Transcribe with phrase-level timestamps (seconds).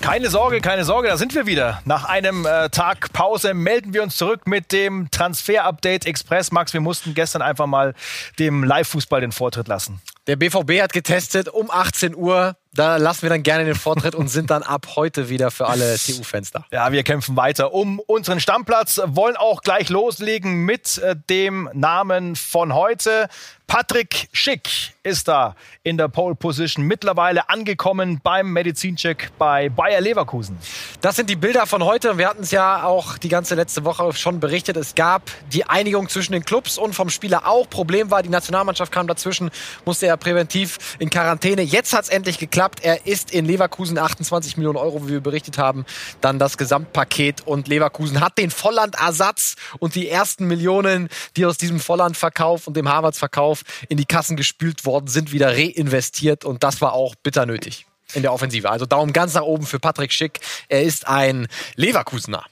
[0.00, 1.82] Keine Sorge, keine Sorge, da sind wir wieder.
[1.84, 6.52] Nach einem äh, Tag Pause melden wir uns zurück mit dem Transfer-Update Express.
[6.52, 7.94] Max, wir mussten gestern einfach mal
[8.38, 10.00] dem Live-Fußball den Vortritt lassen.
[10.26, 12.56] Der BVB hat getestet um 18 Uhr.
[12.72, 15.96] Da lassen wir dann gerne den Vortritt und sind dann ab heute wieder für alle
[16.06, 16.64] TU-Fans da.
[16.70, 22.36] Ja, wir kämpfen weiter um unseren Stammplatz, wollen auch gleich loslegen mit äh, dem Namen
[22.36, 23.28] von heute.
[23.66, 24.68] Patrick Schick
[25.04, 25.54] ist da
[25.84, 30.58] in der Pole Position mittlerweile angekommen beim Medizincheck bei Bayer Leverkusen.
[31.00, 32.18] Das sind die Bilder von heute.
[32.18, 34.76] Wir hatten es ja auch die ganze letzte Woche schon berichtet.
[34.76, 37.70] Es gab die Einigung zwischen den Clubs und vom Spieler auch.
[37.70, 39.52] Problem war, die Nationalmannschaft kam dazwischen,
[39.84, 41.62] musste er präventiv in Quarantäne.
[41.62, 42.59] Jetzt hat es endlich geklappt.
[42.82, 45.84] Er ist in Leverkusen 28 Millionen Euro, wie wir berichtet haben,
[46.20, 47.46] dann das Gesamtpaket.
[47.46, 52.88] Und Leverkusen hat den Volland-Ersatz und die ersten Millionen, die aus diesem Volland-Verkauf und dem
[52.88, 57.86] Harvards-Verkauf in die Kassen gespült worden sind, wieder reinvestiert und das war auch bitter nötig
[58.14, 58.68] in der Offensive.
[58.68, 60.40] Also Daumen ganz nach oben für Patrick Schick.
[60.68, 61.46] Er ist ein
[61.76, 62.44] Leverkusener.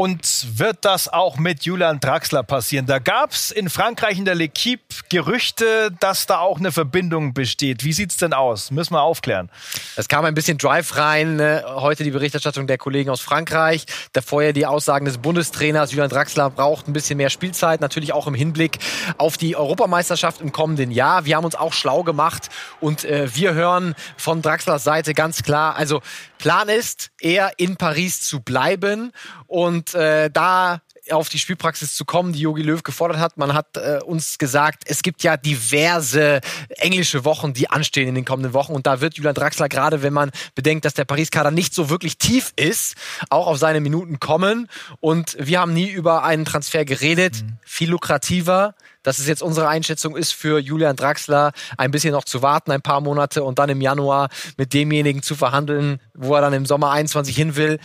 [0.00, 2.86] Und wird das auch mit Julian Draxler passieren?
[2.86, 4.78] Da gab es in Frankreich in der L'Equipe
[5.08, 7.82] Gerüchte, dass da auch eine Verbindung besteht.
[7.82, 8.70] Wie sieht's denn aus?
[8.70, 9.50] Müssen wir aufklären.
[9.96, 11.34] Es kam ein bisschen Drive rein.
[11.34, 11.64] Ne?
[11.66, 13.86] Heute die Berichterstattung der Kollegen aus Frankreich.
[14.12, 15.90] Davor ja die Aussagen des Bundestrainers.
[15.90, 17.80] Julian Draxler braucht ein bisschen mehr Spielzeit.
[17.80, 18.78] Natürlich auch im Hinblick
[19.16, 21.24] auf die Europameisterschaft im kommenden Jahr.
[21.24, 22.50] Wir haben uns auch schlau gemacht
[22.80, 26.02] und äh, wir hören von Draxlers Seite ganz klar, also
[26.38, 29.12] Plan ist, eher in Paris zu bleiben
[29.48, 30.80] und äh, da
[31.12, 33.36] auf die Spielpraxis zu kommen, die Jogi Löw gefordert hat.
[33.36, 38.24] Man hat äh, uns gesagt, es gibt ja diverse englische Wochen, die anstehen in den
[38.24, 38.72] kommenden Wochen.
[38.72, 42.18] Und da wird Julian Draxler gerade, wenn man bedenkt, dass der Paris-Kader nicht so wirklich
[42.18, 42.94] tief ist,
[43.30, 44.68] auch auf seine Minuten kommen.
[45.00, 47.42] Und wir haben nie über einen Transfer geredet.
[47.42, 47.58] Mhm.
[47.64, 52.42] Viel lukrativer dass es jetzt unsere Einschätzung ist, für Julian Draxler ein bisschen noch zu
[52.42, 54.28] warten, ein paar Monate und dann im Januar
[54.58, 57.78] mit demjenigen zu verhandeln, wo er dann im Sommer 21 hin will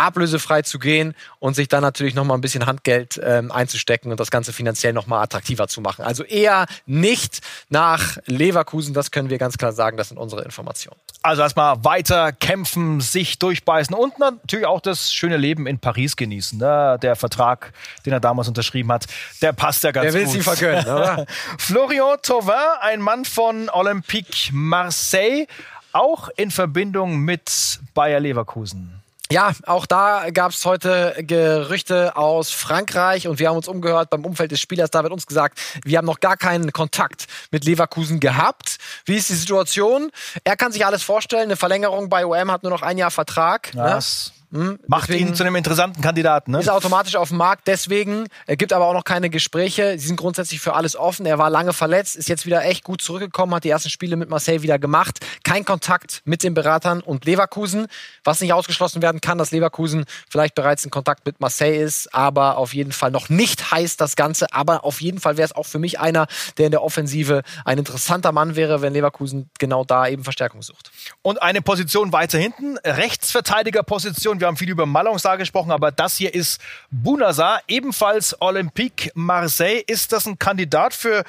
[0.00, 4.30] ablösefrei zu gehen und sich dann natürlich nochmal ein bisschen Handgeld ähm, einzustecken und das
[4.30, 6.04] Ganze finanziell nochmal attraktiver zu machen.
[6.04, 10.98] Also eher nicht nach Leverkusen, das können wir ganz klar sagen, das sind unsere Informationen.
[11.22, 16.58] Also erstmal weiter kämpfen, sich durchbeißen und natürlich auch das schöne Leben in Paris genießen.
[16.58, 16.98] Ne?
[17.02, 17.72] Der Vertrag,
[18.06, 19.06] den er damals unterschrieben hat,
[19.42, 20.14] der passt ja ganz gut.
[20.14, 20.34] Der will gut.
[20.34, 21.26] sie vergönnen, oder?
[21.58, 25.46] Florian Thauvin, ein Mann von Olympique Marseille,
[25.92, 28.99] auch in Verbindung mit Bayer Leverkusen.
[29.32, 34.24] Ja, auch da gab es heute Gerüchte aus Frankreich und wir haben uns umgehört beim
[34.24, 34.90] Umfeld des Spielers.
[34.90, 38.78] Da wird uns gesagt, wir haben noch gar keinen Kontakt mit Leverkusen gehabt.
[39.04, 40.10] Wie ist die Situation?
[40.42, 41.44] Er kann sich alles vorstellen.
[41.44, 43.70] Eine Verlängerung bei OM hat nur noch ein Jahr Vertrag.
[43.74, 44.32] Was?
[44.34, 44.39] Ne?
[44.52, 46.50] Hm, Macht Deswegen ihn zu einem interessanten Kandidaten.
[46.50, 46.60] Ne?
[46.60, 47.68] Ist automatisch auf dem Markt.
[47.68, 49.96] Deswegen er gibt aber auch noch keine Gespräche.
[49.96, 51.24] Sie sind grundsätzlich für alles offen.
[51.24, 54.28] Er war lange verletzt, ist jetzt wieder echt gut zurückgekommen, hat die ersten Spiele mit
[54.28, 55.20] Marseille wieder gemacht.
[55.44, 57.86] Kein Kontakt mit den Beratern und Leverkusen.
[58.24, 62.56] Was nicht ausgeschlossen werden kann, dass Leverkusen vielleicht bereits in Kontakt mit Marseille ist, aber
[62.56, 64.52] auf jeden Fall noch nicht heißt das Ganze.
[64.52, 66.26] Aber auf jeden Fall wäre es auch für mich einer,
[66.58, 70.90] der in der Offensive ein interessanter Mann wäre, wenn Leverkusen genau da eben Verstärkung sucht.
[71.22, 76.34] Und eine Position weiter hinten, Rechtsverteidigerposition wir haben viel über Malonsar gesprochen, aber das hier
[76.34, 79.82] ist Bunazar, ebenfalls Olympique Marseille.
[79.86, 81.24] Ist das ein Kandidat für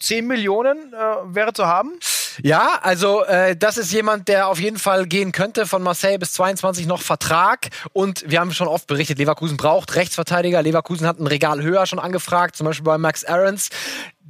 [0.00, 1.92] 10 Millionen äh, wäre zu haben?
[2.42, 5.66] Ja, also äh, das ist jemand, der auf jeden Fall gehen könnte.
[5.66, 7.68] Von Marseille bis 22 noch Vertrag.
[7.92, 10.62] Und wir haben schon oft berichtet, Leverkusen braucht Rechtsverteidiger.
[10.62, 13.70] Leverkusen hat ein Regal höher schon angefragt, zum Beispiel bei Max Aarons.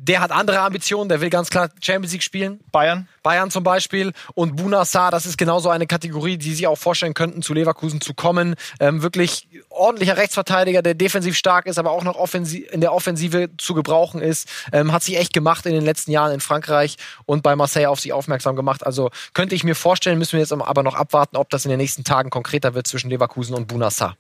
[0.09, 2.61] Der hat andere Ambitionen, der will ganz klar Champions League spielen.
[2.73, 3.07] Bayern?
[3.23, 4.15] Bayern zum Beispiel.
[4.35, 8.15] Und Bunassar, das ist genauso eine Kategorie, die sie auch vorstellen könnten, zu Leverkusen zu
[8.15, 8.55] kommen.
[8.81, 13.75] Ähm, wirklich ordentlicher Rechtsverteidiger, der defensiv stark ist, aber auch noch in der Offensive zu
[13.75, 14.49] gebrauchen ist.
[14.73, 18.01] Ähm, hat sich echt gemacht in den letzten Jahren in Frankreich und bei Marseille auf
[18.01, 18.87] sich aufmerksam gemacht.
[18.87, 21.79] Also könnte ich mir vorstellen, müssen wir jetzt aber noch abwarten, ob das in den
[21.79, 24.17] nächsten Tagen konkreter wird zwischen Leverkusen und Bunassar.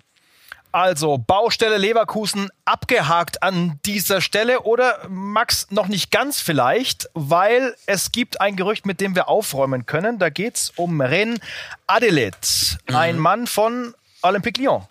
[0.70, 8.12] Also Baustelle Leverkusen abgehakt an dieser Stelle oder Max noch nicht ganz vielleicht, weil es
[8.12, 10.18] gibt ein Gerücht, mit dem wir aufräumen können.
[10.18, 11.40] Da geht es um Ren
[11.86, 12.96] Adelet, mhm.
[12.96, 14.82] ein Mann von Olympique Lyon.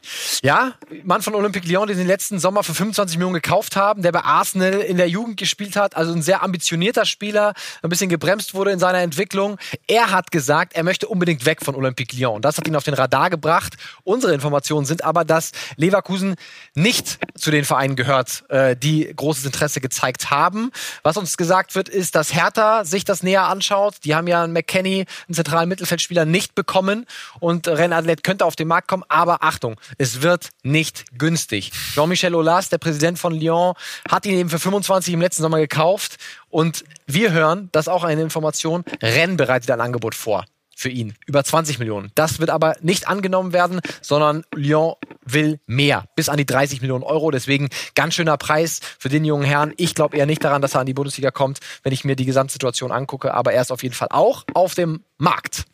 [0.41, 4.13] Ja, Mann von Olympique Lyon, den sie letzten Sommer für 25 Millionen gekauft haben, der
[4.13, 7.53] bei Arsenal in der Jugend gespielt hat, also ein sehr ambitionierter Spieler,
[7.83, 9.57] ein bisschen gebremst wurde in seiner Entwicklung.
[9.88, 12.41] Er hat gesagt, er möchte unbedingt weg von Olympique Lyon.
[12.41, 13.75] Das hat ihn auf den Radar gebracht.
[14.03, 16.35] Unsere Informationen sind aber, dass Leverkusen
[16.74, 20.71] nicht zu den Vereinen gehört, äh, die großes Interesse gezeigt haben.
[21.03, 23.95] Was uns gesagt wird, ist, dass Hertha sich das näher anschaut.
[24.06, 27.06] Die haben ja einen McKenny, einen zentralen Mittelfeldspieler, nicht bekommen
[27.41, 31.71] und Ren Adlet könnte auf den Markt kommen, aber Achtung, es wird nicht günstig.
[31.94, 33.74] Jean-Michel Aulas, der Präsident von Lyon,
[34.09, 36.18] hat ihn eben für 25 im letzten Sommer gekauft.
[36.50, 40.45] Und wir hören, das ist auch eine Information, Rennes bereitet ein Angebot vor.
[40.77, 41.15] Für ihn.
[41.25, 42.12] Über 20 Millionen.
[42.13, 44.94] Das wird aber nicht angenommen werden, sondern Lyon
[45.25, 46.06] will mehr.
[46.15, 47.31] Bis an die 30 Millionen Euro.
[47.31, 49.74] Deswegen ganz schöner Preis für den jungen Herrn.
[49.77, 52.25] Ich glaube eher nicht daran, dass er an die Bundesliga kommt, wenn ich mir die
[52.25, 53.33] Gesamtsituation angucke.
[53.33, 55.65] Aber er ist auf jeden Fall auch auf dem Markt.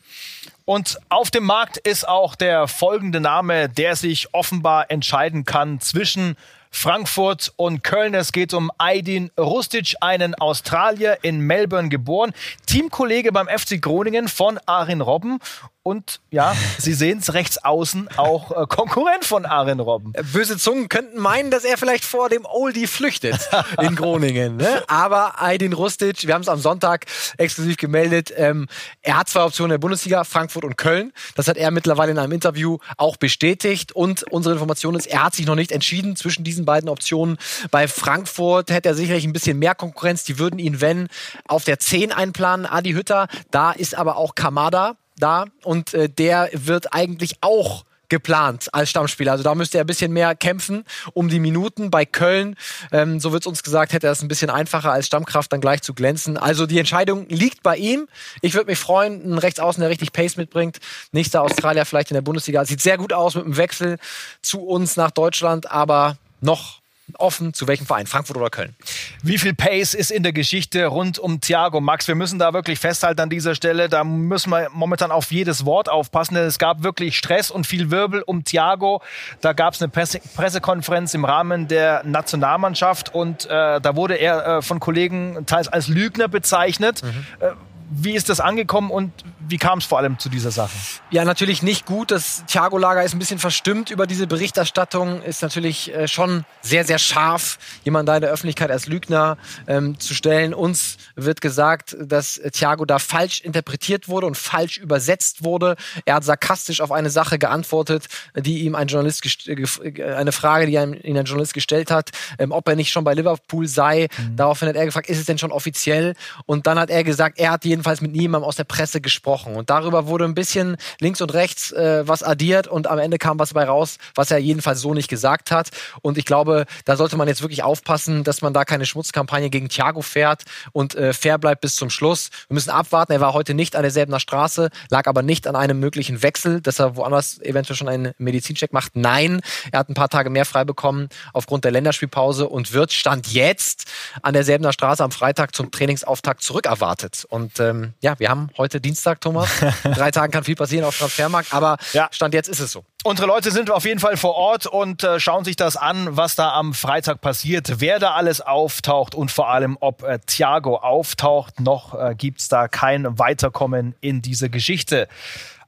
[0.63, 6.38] Und auf dem Markt ist auch der folgende Name, der sich offenbar entscheiden kann zwischen
[6.74, 8.14] Frankfurt und Köln.
[8.14, 12.34] Es geht um Aydin Rustic, einen Australier in Melbourne geboren,
[12.66, 15.40] Teamkollege beim FC Groningen von Arin Robben
[15.83, 20.13] und ja, Sie sehen es rechts außen auch äh, Konkurrent von Aaron Robben.
[20.13, 23.38] Äh, böse Zungen könnten meinen, dass er vielleicht vor dem Oldie flüchtet
[23.81, 24.56] in Groningen.
[24.56, 24.83] Ne?
[24.88, 27.06] Aber Aydin Rustic, wir haben es am Sonntag
[27.38, 28.68] exklusiv gemeldet, ähm,
[29.01, 31.12] er hat zwei Optionen in der Bundesliga, Frankfurt und Köln.
[31.35, 33.91] Das hat er mittlerweile in einem Interview auch bestätigt.
[33.91, 37.38] Und unsere Information ist, er hat sich noch nicht entschieden zwischen diesen beiden Optionen.
[37.71, 40.24] Bei Frankfurt hätte er sicherlich ein bisschen mehr Konkurrenz.
[40.24, 41.09] Die würden ihn, wenn,
[41.45, 43.27] auf der 10 einplanen, Adi Hütter.
[43.51, 49.31] Da ist aber auch Kamada da und äh, der wird eigentlich auch geplant als Stammspieler.
[49.31, 50.84] Also da müsste er ein bisschen mehr kämpfen
[51.14, 51.90] um die Minuten.
[51.90, 52.56] Bei Köln,
[52.92, 55.62] ähm, so wird es uns gesagt, hätte er es ein bisschen einfacher als Stammkraft dann
[55.62, 56.38] gleich zu glänzen.
[56.38, 58.08] Also die Entscheidung liegt bei ihm.
[58.42, 60.78] Ich würde mich freuen, einen Rechtsaußen, der richtig Pace mitbringt.
[61.12, 62.64] Nächster Australier vielleicht in der Bundesliga.
[62.66, 63.98] Sieht sehr gut aus mit dem Wechsel
[64.44, 66.82] zu uns nach Deutschland, aber noch
[67.17, 68.75] offen, zu welchem Verein, Frankfurt oder Köln.
[69.21, 72.07] Wie viel Pace ist in der Geschichte rund um Thiago Max?
[72.07, 75.89] Wir müssen da wirklich festhalten an dieser Stelle, da müssen wir momentan auf jedes Wort
[75.89, 79.01] aufpassen, denn es gab wirklich Stress und viel Wirbel um Thiago.
[79.41, 84.57] Da gab es eine Presse Pressekonferenz im Rahmen der Nationalmannschaft und äh, da wurde er
[84.57, 87.03] äh, von Kollegen teils als Lügner bezeichnet.
[87.03, 87.25] Mhm.
[87.39, 87.51] Äh,
[87.95, 89.12] wie ist das angekommen und
[89.48, 90.72] wie kam es vor allem zu dieser Sache?
[91.12, 92.12] Ja, natürlich nicht gut.
[92.12, 95.22] Das Thiago Lager ist ein bisschen verstimmt über diese Berichterstattung.
[95.22, 99.38] Ist natürlich äh, schon sehr, sehr scharf, jemanden da in der Öffentlichkeit als Lügner
[99.68, 100.54] ähm, zu stellen.
[100.54, 105.75] Uns wird gesagt, dass Thiago da falsch interpretiert wurde und falsch übersetzt wurde.
[106.06, 110.74] Er hat sarkastisch auf eine Sache geantwortet, die ihm ein Journalist äh, eine Frage, die
[110.74, 114.07] ihm ein Journalist gestellt hat, ähm, ob er nicht schon bei Liverpool sei.
[114.18, 114.36] Mhm.
[114.38, 116.16] Daraufhin hat er gefragt, ist es denn schon offiziell?
[116.46, 119.56] Und dann hat er gesagt, er hat jedenfalls mit niemandem aus der Presse gesprochen.
[119.56, 123.39] Und darüber wurde ein bisschen links und rechts äh, was addiert und am Ende kam
[123.39, 125.69] was dabei raus, was er jedenfalls so nicht gesagt hat.
[126.01, 129.68] Und ich glaube, da sollte man jetzt wirklich aufpassen, dass man da keine Schmutzkampagne gegen
[129.68, 132.30] Thiago fährt und äh, fair bleibt bis zum Schluss.
[132.47, 133.12] Wir müssen abwarten.
[133.12, 136.79] Er war heute nicht an derselben Straße, lag aber nicht an einem möglichen Wechsel, dass
[136.79, 138.95] er woanders eventuell schon einen Medizincheck macht.
[138.95, 139.41] Nein,
[139.71, 143.86] er hat ein paar Tage mehr frei bekommen aufgrund der Länderspielpause und wird Stand jetzt
[144.21, 147.25] an derselben Straße am Freitag zum Trainingsauftakt zurückerwartet.
[147.29, 149.50] Und ähm, ja, wir haben heute Dienstag, Thomas.
[149.84, 152.08] Drei Tagen kann viel passieren auf Transfermarkt, aber ja.
[152.12, 152.86] Stand jetzt ist es so.
[153.04, 156.36] Unsere Leute sind auf jeden Fall vor Ort und äh, schauen sich das an, was
[156.36, 161.60] da am Freitag passiert, wer da alles auftaucht und vor allem, ob äh, Thiago auftaucht.
[161.60, 165.08] Noch äh, gibt es da kein Weiterkommen in diese Geschichte.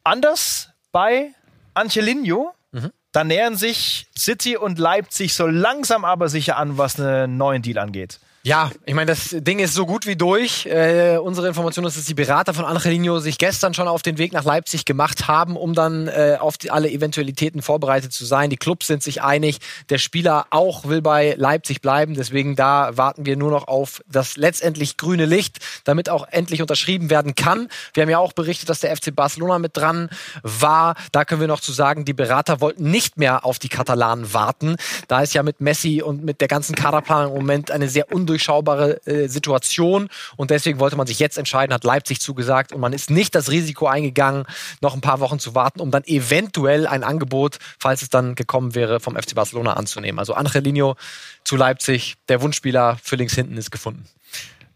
[0.03, 1.31] Anders bei
[1.73, 2.53] Angelino.
[2.71, 2.91] Mhm.
[3.11, 7.77] Da nähern sich City und Leipzig so langsam aber sicher an, was einen neuen Deal
[7.77, 8.19] angeht.
[8.45, 10.67] Ja, ich meine, das Ding ist so gut wie durch.
[10.67, 14.33] Äh, unsere Information ist, dass die Berater von Angelino sich gestern schon auf den Weg
[14.33, 18.51] nach Leipzig gemacht haben, um dann äh, auf die, alle Eventualitäten vorbereitet zu sein.
[18.51, 19.57] Die Clubs sind sich einig.
[19.89, 22.13] Der Spieler auch will bei Leipzig bleiben.
[22.13, 27.09] Deswegen da warten wir nur noch auf das letztendlich grüne Licht, damit auch endlich unterschrieben
[27.09, 27.67] werden kann.
[27.95, 30.07] Wir haben ja auch berichtet, dass der FC Barcelona mit dran
[30.43, 30.93] war.
[31.11, 34.75] Da können wir noch zu sagen, die Berater wollten nicht mehr auf die Katalanen warten.
[35.07, 38.34] Da ist ja mit Messi und mit der ganzen Kaderplanung im Moment eine sehr undurchsichtige
[38.35, 42.93] undurchschaubare äh, Situation und deswegen wollte man sich jetzt entscheiden, hat Leipzig zugesagt und man
[42.93, 44.45] ist nicht das Risiko eingegangen,
[44.81, 48.75] noch ein paar Wochen zu warten, um dann eventuell ein Angebot, falls es dann gekommen
[48.75, 50.19] wäre, vom FC Barcelona anzunehmen.
[50.19, 50.95] Also Angelino
[51.43, 54.05] zu Leipzig, der Wunschspieler für links hinten ist gefunden.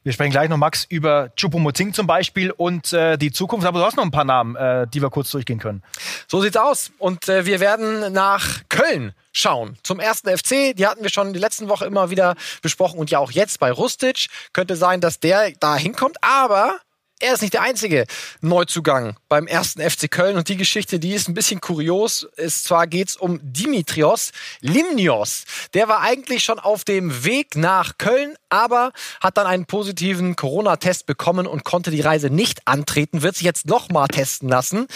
[0.04, 3.68] Wir sprechen gleich noch, Max, über Chupomoting zum Beispiel und äh, die Zukunft.
[3.68, 5.84] Aber du hast noch ein paar Namen, äh, die wir kurz durchgehen können.
[6.28, 6.92] So sieht's aus.
[6.98, 9.78] Und äh, wir werden nach Köln schauen.
[9.84, 13.20] Zum ersten FC, die hatten wir schon die letzten Woche immer wieder besprochen und ja
[13.20, 14.28] auch jetzt bei Rustic.
[14.54, 16.80] Könnte sein, dass der da hinkommt, aber
[17.20, 18.06] er ist nicht der einzige
[18.40, 22.26] Neuzugang beim ersten FC Köln und die Geschichte, die ist ein bisschen kurios.
[22.38, 25.44] Es zwar geht's um Dimitrios Limnios.
[25.74, 31.06] Der war eigentlich schon auf dem Weg nach Köln, aber hat dann einen positiven Corona-Test
[31.06, 34.88] bekommen und konnte die Reise nicht antreten, wird sich jetzt nochmal testen lassen.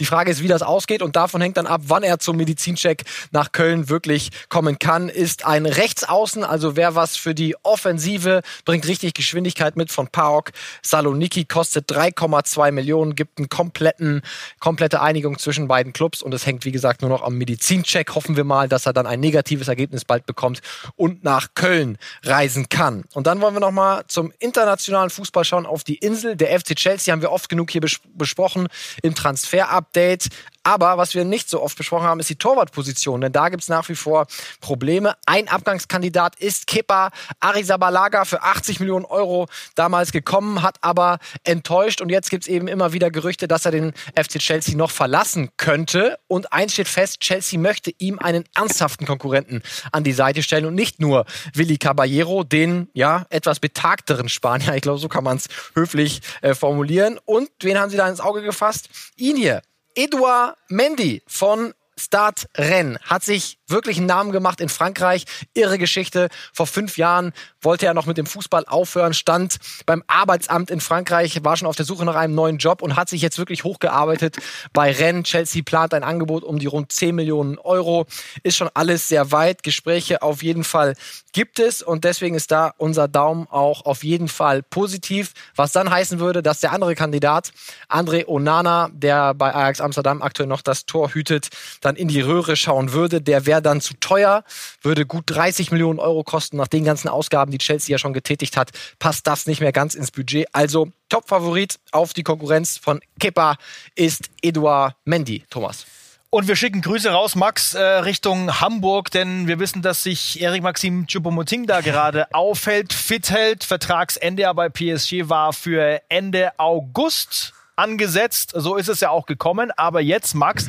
[0.00, 3.04] Die Frage ist, wie das ausgeht und davon hängt dann ab, wann er zum Medizincheck
[3.30, 5.08] nach Köln wirklich kommen kann.
[5.08, 10.50] Ist ein Rechtsaußen, also wer was für die Offensive bringt richtig Geschwindigkeit mit von PAOK
[10.82, 14.22] Saloniki, kostet kostet 3,2 Millionen, gibt eine kompletten,
[14.58, 18.14] komplette Einigung zwischen beiden Clubs und es hängt, wie gesagt, nur noch am Medizincheck.
[18.14, 20.62] Hoffen wir mal, dass er dann ein negatives Ergebnis bald bekommt
[20.96, 23.04] und nach Köln reisen kann.
[23.12, 26.36] Und dann wollen wir noch mal zum internationalen Fußball schauen auf die Insel.
[26.36, 28.68] Der FC Chelsea haben wir oft genug hier bes besprochen
[29.02, 30.28] im Transfer-Update.
[30.68, 33.22] Aber was wir nicht so oft besprochen haben, ist die Torwartposition.
[33.22, 34.26] Denn da gibt es nach wie vor
[34.60, 35.16] Probleme.
[35.24, 37.10] Ein Abgangskandidat ist Kepa
[37.40, 42.02] Arrizabalaga für 80 Millionen Euro damals gekommen, hat aber enttäuscht.
[42.02, 45.48] Und jetzt gibt es eben immer wieder Gerüchte, dass er den FC Chelsea noch verlassen
[45.56, 46.18] könnte.
[46.26, 50.74] Und eins steht fest, Chelsea möchte ihm einen ernsthaften Konkurrenten an die Seite stellen und
[50.74, 54.74] nicht nur Willi Caballero, den ja etwas betagteren Spanier.
[54.74, 57.18] Ich glaube, so kann man es höflich äh, formulieren.
[57.24, 58.90] Und wen haben sie da ins Auge gefasst?
[59.16, 59.62] Ihn hier,
[59.98, 65.24] Edouard Mendy von Start Rennes hat sich wirklich einen Namen gemacht in Frankreich.
[65.54, 66.28] Irre Geschichte.
[66.52, 71.44] Vor fünf Jahren wollte er noch mit dem Fußball aufhören, stand beim Arbeitsamt in Frankreich,
[71.44, 74.38] war schon auf der Suche nach einem neuen Job und hat sich jetzt wirklich hochgearbeitet
[74.72, 75.28] bei Rennes.
[75.28, 78.06] Chelsea plant ein Angebot um die rund 10 Millionen Euro.
[78.42, 79.62] Ist schon alles sehr weit.
[79.62, 80.94] Gespräche auf jeden Fall
[81.32, 85.32] gibt es und deswegen ist da unser Daumen auch auf jeden Fall positiv.
[85.54, 87.52] Was dann heißen würde, dass der andere Kandidat,
[87.88, 91.48] André Onana, der bei Ajax Amsterdam aktuell noch das Tor hütet,
[91.88, 93.20] dann in die Röhre schauen würde.
[93.20, 94.44] Der wäre dann zu teuer,
[94.82, 96.58] würde gut 30 Millionen Euro kosten.
[96.58, 99.94] Nach den ganzen Ausgaben, die Chelsea ja schon getätigt hat, passt das nicht mehr ganz
[99.94, 100.46] ins Budget.
[100.52, 103.56] Also Top-Favorit auf die Konkurrenz von Kepa
[103.94, 105.44] ist Eduard Mendy.
[105.48, 105.86] Thomas.
[106.30, 110.62] Und wir schicken Grüße raus, Max, äh, Richtung Hamburg, denn wir wissen, dass sich Erik
[110.62, 113.64] Maxim Choupo-Moting da gerade aufhält, fit hält.
[113.64, 118.52] Vertragsende ja bei PSG war für Ende August angesetzt.
[118.54, 119.70] So ist es ja auch gekommen.
[119.76, 120.68] Aber jetzt, Max,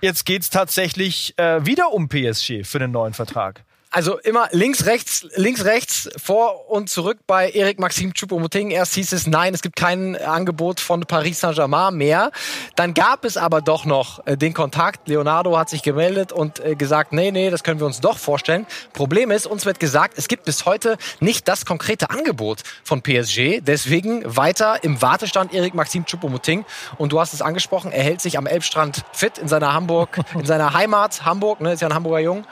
[0.00, 3.64] jetzt geht's tatsächlich äh, wieder um PSG für den neuen Vertrag.
[3.92, 8.70] Also immer links, rechts, links, rechts, vor und zurück bei Eric Maxim Choupo-Moting.
[8.70, 12.30] Erst hieß es, nein, es gibt kein Angebot von Paris Saint-Germain mehr.
[12.76, 15.08] Dann gab es aber doch noch äh, den Kontakt.
[15.08, 18.64] Leonardo hat sich gemeldet und äh, gesagt, nee, nee, das können wir uns doch vorstellen.
[18.92, 23.60] Problem ist, uns wird gesagt, es gibt bis heute nicht das konkrete Angebot von PSG.
[23.60, 26.64] Deswegen weiter im Wartestand Eric Maxim Choupo-Moting.
[26.96, 30.46] Und du hast es angesprochen, er hält sich am Elbstrand fit in seiner Hamburg, in
[30.46, 32.46] seiner Heimat Hamburg, ne, ist ja ein Hamburger Jung.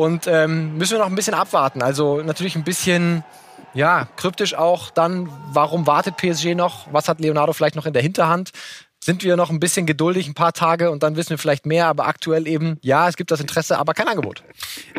[0.00, 1.82] Und ähm, müssen wir noch ein bisschen abwarten.
[1.82, 3.22] Also natürlich ein bisschen,
[3.74, 6.86] ja, kryptisch auch dann, warum wartet PSG noch?
[6.90, 8.50] Was hat Leonardo vielleicht noch in der Hinterhand?
[9.02, 11.86] Sind wir noch ein bisschen geduldig, ein paar Tage und dann wissen wir vielleicht mehr.
[11.86, 14.42] Aber aktuell eben, ja, es gibt das Interesse, aber kein Angebot.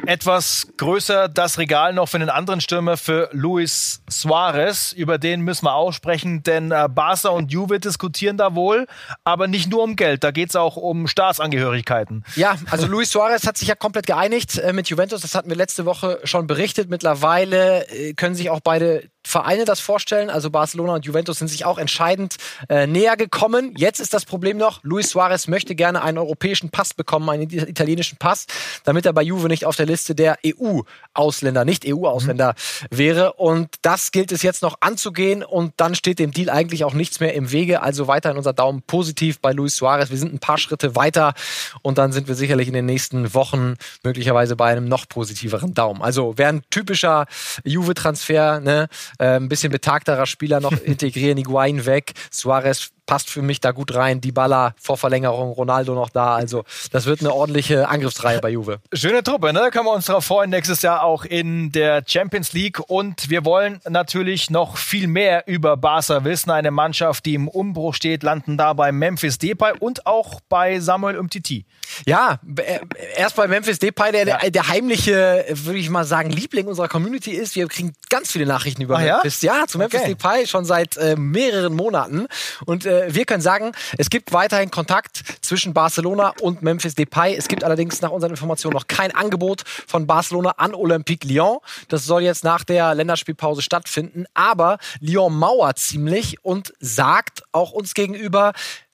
[0.08, 4.92] Etwas größer das Regal noch für einen anderen Stürmer, für Luis Suarez.
[4.92, 8.88] Über den müssen wir auch sprechen, denn äh, Barca und Juve diskutieren da wohl,
[9.24, 12.24] aber nicht nur um Geld, da geht es auch um Staatsangehörigkeiten.
[12.36, 15.58] Ja, also Luis Suarez hat sich ja komplett geeinigt äh, mit Juventus, das hatten wir
[15.58, 16.90] letzte Woche schon berichtet.
[16.90, 20.30] Mittlerweile äh, können sich auch beide Vereine das vorstellen.
[20.30, 22.36] Also Barcelona und Juventus sind sich auch entscheidend
[22.70, 23.74] äh, näher gekommen.
[23.78, 28.18] Jetzt ist das Problem noch, Luis Suarez möchte gerne einen europäischen Pass bekommen, einen italienischen
[28.18, 28.48] Pass,
[28.84, 32.56] damit er bei Juve nicht auf der Liste der EU-Ausländer, nicht EU-Ausländer
[32.90, 32.98] mhm.
[32.98, 33.34] wäre.
[33.34, 37.20] Und das gilt es jetzt noch anzugehen und dann steht dem Deal eigentlich auch nichts
[37.20, 37.82] mehr im Wege.
[37.82, 40.10] Also weiterhin unser Daumen positiv bei Luis Suarez.
[40.10, 41.34] Wir sind ein paar Schritte weiter
[41.82, 46.02] und dann sind wir sicherlich in den nächsten Wochen möglicherweise bei einem noch positiveren Daumen.
[46.02, 47.26] Also wäre ein typischer
[47.64, 48.88] Juve-Transfer, ne?
[49.20, 53.94] Äh, ein bisschen betagterer Spieler noch integrieren, Iguain weg, Suarez passt für mich da gut
[53.94, 54.22] rein.
[54.22, 56.36] Die Baller vor Verlängerung, Ronaldo noch da.
[56.36, 58.80] Also das wird eine ordentliche Angriffsreihe bei Juve.
[58.94, 59.60] Schöne Truppe, ne?
[59.60, 60.50] Da können wir uns darauf freuen.
[60.50, 62.80] Nächstes Jahr auch in der Champions League.
[62.88, 66.52] Und wir wollen natürlich noch viel mehr über Barca wissen.
[66.52, 71.18] Eine Mannschaft, die im Umbruch steht, landen da bei Memphis Depay und auch bei Samuel
[71.18, 71.66] Umtiti.
[72.06, 72.80] Ja, äh,
[73.16, 74.38] erst bei Memphis Depay, der, ja.
[74.38, 77.56] der, der heimliche, würde ich mal sagen, Liebling unserer Community ist.
[77.56, 79.42] Wir kriegen ganz viele Nachrichten über Ach, Memphis.
[79.42, 80.10] Ja, ja zu Memphis okay.
[80.10, 82.28] Depay schon seit äh, mehreren Monaten.
[82.66, 87.36] Und äh, wir können sagen, es gibt weiterhin Kontakt zwischen Barcelona und Memphis Depay.
[87.36, 91.60] Es gibt allerdings nach unseren Informationen noch kein Angebot von Barcelona an Olympique Lyon.
[91.88, 94.26] Das soll jetzt nach der Länderspielpause stattfinden.
[94.34, 98.54] Aber Lyon mauert ziemlich und sagt auch uns gegenüber,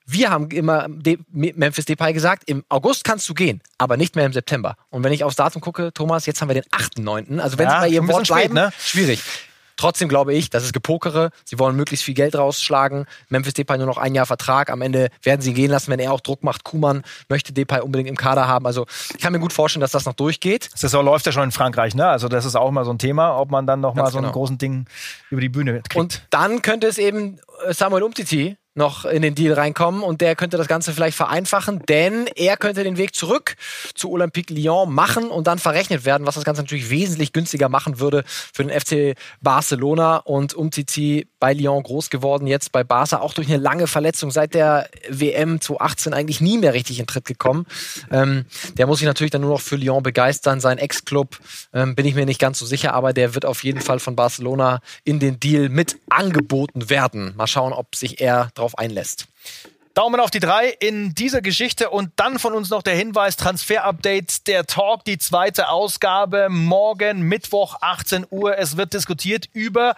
[0.10, 0.88] wir haben immer
[1.32, 4.78] Memphis Depay gesagt, im August kannst du gehen, aber nicht mehr im September.
[4.90, 7.40] Und wenn ich aufs Datum gucke, Thomas, jetzt haben wir den 8.9.
[7.40, 8.72] Also wenn ja, Sie bei Ihrem Wort bleiben, spät, ne?
[8.80, 9.22] schwierig.
[9.78, 11.30] Trotzdem glaube ich, das ist Gepokere.
[11.46, 13.06] Sie wollen möglichst viel Geld rausschlagen.
[13.30, 14.70] Memphis Depay nur noch ein Jahr Vertrag.
[14.70, 16.64] Am Ende werden sie ihn gehen lassen, wenn er auch Druck macht.
[16.64, 18.66] Kuman möchte Depay unbedingt im Kader haben.
[18.66, 20.70] Also ich kann mir gut vorstellen, dass das noch durchgeht.
[20.74, 22.08] Das Saison läuft ja schon in Frankreich, ne?
[22.08, 24.18] Also das ist auch mal so ein Thema, ob man dann noch Ganz mal so
[24.18, 24.28] genau.
[24.30, 24.86] einen großen Ding
[25.30, 25.96] über die Bühne kriegt.
[25.96, 30.58] Und dann könnte es eben Samuel Umtiti noch in den Deal reinkommen und der könnte
[30.58, 33.56] das Ganze vielleicht vereinfachen, denn er könnte den Weg zurück
[33.94, 38.00] zu Olympique Lyon machen und dann verrechnet werden, was das Ganze natürlich wesentlich günstiger machen
[38.00, 43.34] würde für den FC Barcelona und Umtiti bei Lyon groß geworden, jetzt bei Barca auch
[43.34, 47.66] durch eine lange Verletzung seit der WM 2018 eigentlich nie mehr richtig in Tritt gekommen.
[48.12, 48.46] Ähm,
[48.78, 50.60] der muss sich natürlich dann nur noch für Lyon begeistern.
[50.60, 51.38] Sein Ex-Club
[51.74, 54.16] ähm, bin ich mir nicht ganz so sicher, aber der wird auf jeden Fall von
[54.16, 57.34] Barcelona in den Deal mit angeboten werden.
[57.36, 59.28] Mal schauen, ob sich er darauf einlässt.
[59.98, 64.46] Daumen auf die drei in dieser Geschichte und dann von uns noch der Hinweis, Transfer-Update,
[64.46, 68.60] der Talk, die zweite Ausgabe, morgen Mittwoch 18 Uhr.
[68.60, 69.96] Es wird diskutiert über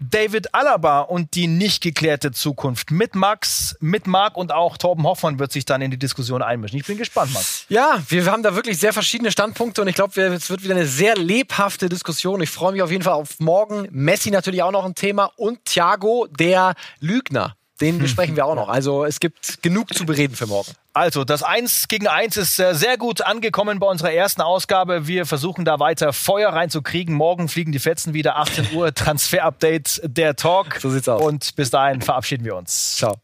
[0.00, 2.90] David Alaba und die nicht geklärte Zukunft.
[2.90, 6.78] Mit Max, mit Marc und auch Torben Hoffmann wird sich dann in die Diskussion einmischen.
[6.78, 7.66] Ich bin gespannt, Max.
[7.68, 10.86] Ja, wir haben da wirklich sehr verschiedene Standpunkte und ich glaube, es wird wieder eine
[10.86, 12.40] sehr lebhafte Diskussion.
[12.40, 13.88] Ich freue mich auf jeden Fall auf morgen.
[13.90, 17.56] Messi natürlich auch noch ein Thema und Thiago, der Lügner.
[17.84, 18.68] Den besprechen wir auch noch.
[18.68, 20.72] Also es gibt genug zu bereden für morgen.
[20.96, 25.08] Also, das 1 gegen 1 ist äh, sehr gut angekommen bei unserer ersten Ausgabe.
[25.08, 27.16] Wir versuchen da weiter Feuer reinzukriegen.
[27.16, 30.76] Morgen fliegen die Fetzen wieder, 18 Uhr, Transfer-Update, der Talk.
[30.80, 31.20] So sieht's aus.
[31.20, 32.96] Und bis dahin verabschieden wir uns.
[32.96, 33.16] Ciao.